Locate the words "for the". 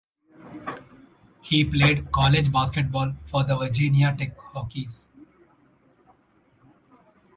3.23-3.55